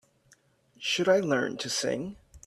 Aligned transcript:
Should 0.79 1.07
I 1.07 1.19
learn 1.19 1.57
to 1.57 1.69
sing? 1.69 2.17